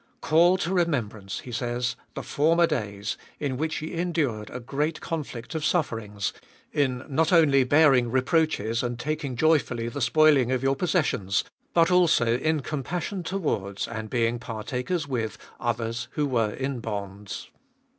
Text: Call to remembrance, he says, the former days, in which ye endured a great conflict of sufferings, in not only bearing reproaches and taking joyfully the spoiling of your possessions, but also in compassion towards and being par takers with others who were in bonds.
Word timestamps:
Call 0.19 0.57
to 0.57 0.73
remembrance, 0.73 1.41
he 1.41 1.51
says, 1.51 1.95
the 2.15 2.23
former 2.23 2.65
days, 2.65 3.17
in 3.39 3.55
which 3.55 3.83
ye 3.83 3.93
endured 3.93 4.49
a 4.49 4.59
great 4.59 4.99
conflict 4.99 5.53
of 5.53 5.63
sufferings, 5.63 6.33
in 6.73 7.05
not 7.07 7.31
only 7.31 7.63
bearing 7.63 8.09
reproaches 8.09 8.81
and 8.81 8.97
taking 8.97 9.35
joyfully 9.35 9.89
the 9.89 10.01
spoiling 10.01 10.51
of 10.51 10.63
your 10.63 10.75
possessions, 10.75 11.43
but 11.75 11.91
also 11.91 12.35
in 12.39 12.61
compassion 12.61 13.21
towards 13.21 13.87
and 13.87 14.09
being 14.09 14.39
par 14.39 14.63
takers 14.63 15.07
with 15.07 15.37
others 15.59 16.07
who 16.13 16.25
were 16.25 16.49
in 16.51 16.79
bonds. 16.79 17.51